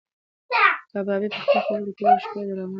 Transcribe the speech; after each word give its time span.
کبابي 0.91 1.27
په 1.33 1.39
خپلو 1.43 1.61
خبرو 1.67 1.81
کې 1.83 1.91
د 1.91 1.93
تېرې 1.97 2.19
شپې 2.23 2.39
ډرامه 2.47 2.49
یادوله. 2.49 2.65